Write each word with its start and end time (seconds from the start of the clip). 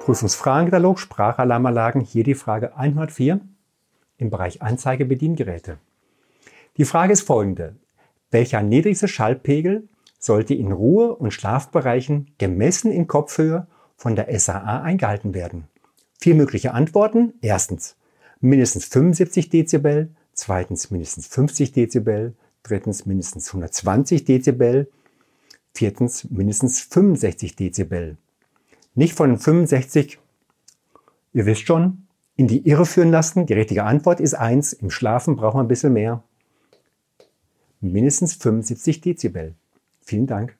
Prüfungsfragenkatalog 0.00 0.98
Sprachalarmanlagen 0.98 2.00
hier 2.00 2.24
die 2.24 2.34
Frage 2.34 2.74
104 2.74 3.38
im 4.16 4.30
Bereich 4.30 4.62
Anzeigebediengeräte. 4.62 5.76
Die 6.78 6.86
Frage 6.86 7.12
ist 7.12 7.20
folgende. 7.20 7.76
Welcher 8.30 8.62
niedrigste 8.62 9.08
Schallpegel 9.08 9.86
sollte 10.18 10.54
in 10.54 10.72
Ruhe- 10.72 11.14
und 11.14 11.32
Schlafbereichen 11.32 12.30
gemessen 12.38 12.90
in 12.90 13.08
Kopfhöhe 13.08 13.66
von 13.98 14.16
der 14.16 14.38
SAA 14.40 14.80
eingehalten 14.80 15.34
werden? 15.34 15.64
Vier 16.18 16.34
mögliche 16.34 16.72
Antworten. 16.72 17.34
Erstens 17.42 17.96
mindestens 18.40 18.86
75 18.86 19.50
Dezibel, 19.50 20.08
zweitens 20.32 20.90
mindestens 20.90 21.26
50 21.26 21.72
Dezibel, 21.72 22.34
drittens 22.62 23.04
mindestens 23.04 23.48
120 23.48 24.24
Dezibel, 24.24 24.90
viertens 25.74 26.24
mindestens 26.30 26.80
65 26.80 27.54
Dezibel. 27.54 28.16
Nicht 29.00 29.14
von 29.14 29.38
65, 29.38 30.18
ihr 31.32 31.46
wisst 31.46 31.62
schon, 31.62 32.06
in 32.36 32.48
die 32.48 32.68
Irre 32.68 32.84
führen 32.84 33.10
lassen. 33.10 33.46
Die 33.46 33.54
richtige 33.54 33.84
Antwort 33.84 34.20
ist 34.20 34.34
eins. 34.34 34.74
Im 34.74 34.90
Schlafen 34.90 35.36
braucht 35.36 35.54
man 35.54 35.64
ein 35.64 35.68
bisschen 35.68 35.94
mehr. 35.94 36.22
Mindestens 37.80 38.34
75 38.34 39.00
Dezibel. 39.00 39.54
Vielen 40.02 40.26
Dank. 40.26 40.54